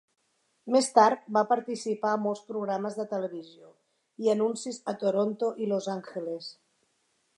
[0.75, 3.69] Més tard, va participar a molts programes de televisió
[4.25, 6.53] i anuncis a Toronto i Los Angeles.